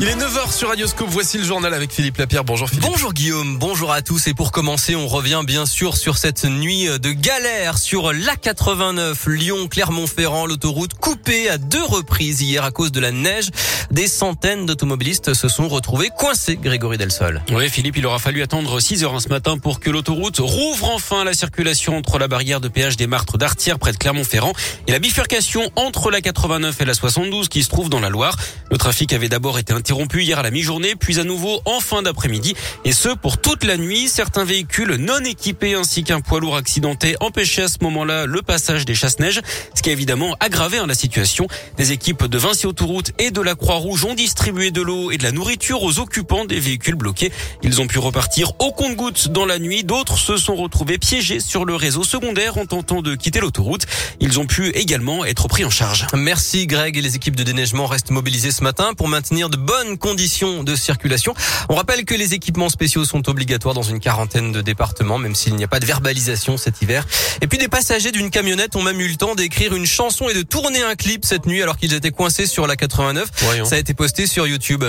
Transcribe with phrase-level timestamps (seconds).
[0.00, 1.08] Il est 9h sur Radioscope.
[1.10, 2.44] Voici le journal avec Philippe Lapierre.
[2.44, 2.84] Bonjour Philippe.
[2.84, 3.58] Bonjour Guillaume.
[3.58, 4.28] Bonjour à tous.
[4.28, 10.46] Et pour commencer, on revient bien sûr sur cette nuit de galère sur l'A89 Lyon-Clermont-Ferrand.
[10.46, 13.48] L'autoroute coupée à deux reprises hier à cause de la neige.
[13.90, 16.56] Des centaines d'automobilistes se sont retrouvés coincés.
[16.56, 17.42] Grégory Delsol.
[17.50, 21.24] Oui, Philippe, il aura fallu attendre 6 heures ce matin pour que l'autoroute rouvre enfin
[21.24, 24.52] la circulation entre la barrière de péage des Martres d'Artière près de Clermont-Ferrand
[24.86, 28.36] et la bifurcation entre la 89 et la 72 qui se trouve dans la Loire.
[28.70, 32.02] Le trafic avait d'abord été interrompu hier à la mi-journée, puis à nouveau en fin
[32.02, 32.54] d'après-midi.
[32.84, 34.06] Et ce, pour toute la nuit.
[34.06, 38.84] Certains véhicules non équipés ainsi qu'un poids lourd accidenté empêchaient à ce moment-là le passage
[38.84, 39.40] des chasse-neige,
[39.74, 41.46] ce qui a évidemment aggravé hein, la situation.
[41.78, 45.22] Des équipes de Vinci Autoroute et de la Croix-Rouge ont distribué de l'eau et de
[45.22, 47.32] la nourriture aux occupants des véhicules bloqués.
[47.62, 49.84] Ils ont pu repartir au compte-gouttes dans la nuit.
[49.84, 53.86] D'autres se sont retrouvés piégés sur le réseau secondaire en tentant de quitter l'autoroute.
[54.20, 56.06] Ils ont pu également être pris en charge.
[56.12, 59.77] Merci Greg et les équipes de déneigement restent mobilisées ce matin pour maintenir de bonnes
[59.96, 61.32] conditions conditions de circulation.
[61.68, 65.54] On rappelle que les équipements spéciaux sont obligatoires dans une quarantaine de départements, même s'il
[65.54, 67.06] n'y a pas de verbalisation cet hiver.
[67.40, 70.34] Et puis des passagers d'une camionnette ont même eu le temps d'écrire une chanson et
[70.34, 73.28] de tourner un clip cette nuit alors qu'ils étaient coincés sur la 89.
[73.64, 74.84] Ça a été posté sur YouTube.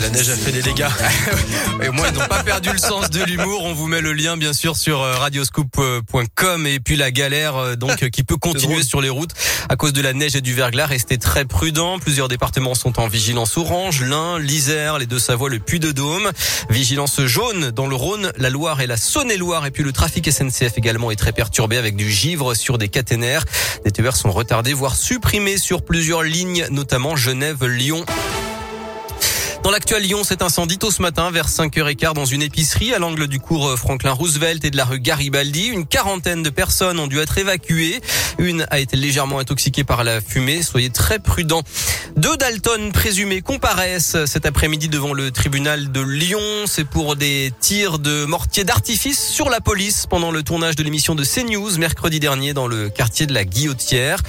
[0.00, 0.86] La neige a fait des dégâts.
[1.82, 3.64] et moi, ils n'ont pas perdu le sens de l'humour.
[3.64, 7.76] On vous met le lien, bien sûr, sur euh, radioscoop.com et puis la galère, euh,
[7.76, 9.32] donc, qui peut continuer sur les routes
[9.68, 10.86] à cause de la neige et du verglas.
[10.86, 11.98] Restez très prudents.
[11.98, 14.02] Plusieurs départements sont en vigilance orange.
[14.02, 16.30] L'Ain, l'Isère, les Deux-Savoie, le Puy-de-Dôme.
[16.70, 19.66] Vigilance jaune dans le Rhône, la Loire et la Saône-et-Loire.
[19.66, 23.44] Et puis le trafic SNCF également est très perturbé avec du givre sur des caténaires.
[23.84, 28.04] Des TER sont retardés, voire supprimés sur plusieurs lignes, notamment Genève-Lyon.
[29.62, 33.26] Dans l'actuel Lyon, cet incendie tôt ce matin vers 5h15 dans une épicerie à l'angle
[33.26, 35.66] du cours Franklin Roosevelt et de la rue Garibaldi.
[35.66, 38.00] Une quarantaine de personnes ont dû être évacuées.
[38.38, 40.62] Une a été légèrement intoxiquée par la fumée.
[40.62, 41.62] Soyez très prudents.
[42.16, 46.40] Deux Dalton présumés comparaissent cet après-midi devant le tribunal de Lyon.
[46.66, 51.14] C'est pour des tirs de mortier d'artifice sur la police pendant le tournage de l'émission
[51.14, 54.20] de CNews mercredi dernier dans le quartier de la Guillotière.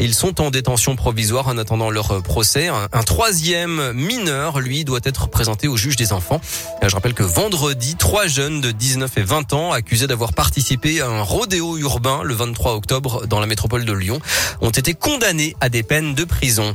[0.00, 2.68] Ils sont en détention provisoire en attendant leur procès.
[2.68, 6.40] Un, troisième mineur, lui, doit être présenté au juge des enfants.
[6.82, 11.08] Je rappelle que vendredi, trois jeunes de 19 et 20 ans accusés d'avoir participé à
[11.08, 14.20] un rodéo urbain le 23 octobre dans la métropole de Lyon
[14.60, 16.74] ont été condamnés à des peines de prison.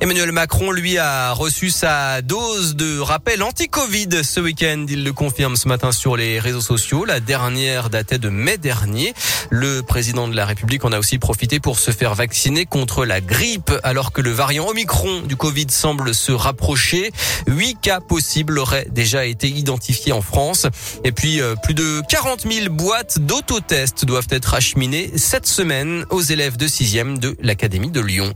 [0.00, 4.86] Emmanuel Macron, lui, a reçu sa dose de rappel anti-Covid ce week-end.
[4.88, 7.04] Il le confirme ce matin sur les réseaux sociaux.
[7.04, 9.14] La dernière datait de mai dernier.
[9.50, 13.20] Le président de la République en a aussi profité pour se faire vacciner contre la
[13.20, 17.12] grippe alors que le variant Omicron du Covid semble se rapprocher.
[17.46, 20.66] Huit cas possibles auraient déjà été identifiés en France.
[21.04, 26.22] Et puis, euh, plus de 40 000 boîtes d'autotest doivent être acheminées cette semaine aux
[26.22, 28.34] élèves de 6e de l'Académie de Lyon.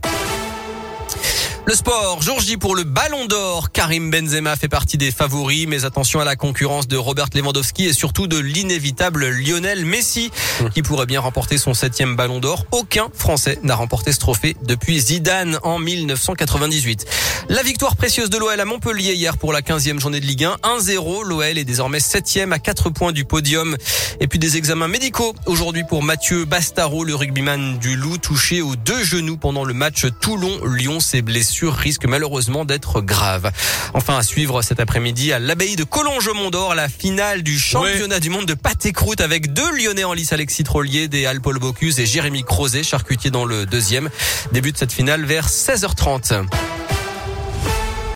[1.69, 3.71] Le sport, jour J pour le Ballon d'Or.
[3.71, 7.93] Karim Benzema fait partie des favoris, mais attention à la concurrence de Robert Lewandowski et
[7.93, 10.31] surtout de l'inévitable Lionel Messi,
[10.61, 10.71] hum.
[10.71, 12.65] qui pourrait bien remporter son septième Ballon d'Or.
[12.71, 17.05] Aucun Français n'a remporté ce trophée depuis Zidane en 1998.
[17.49, 20.55] La victoire précieuse de l'OL à Montpellier hier pour la 15e journée de Ligue 1.
[20.63, 21.23] 1-0.
[21.23, 23.77] L'OL est désormais septième à 4 points du podium.
[24.19, 28.75] Et puis des examens médicaux aujourd'hui pour Mathieu Bastaro, le rugbyman du Loup, touché aux
[28.75, 30.99] deux genoux pendant le match Toulon-Lyon.
[30.99, 33.51] Ses blessures risque malheureusement d'être grave.
[33.93, 38.45] Enfin, à suivre cet après-midi à l'abbaye de Collonges-Mont-d'Or, la finale du championnat du monde
[38.45, 42.43] de pâté croûte avec deux Lyonnais en lice, Alexis Trollier, des Alpol Bocuse et Jérémy
[42.43, 44.09] Crozet, charcutier dans le deuxième.
[44.51, 46.45] Début de cette finale vers 16h30.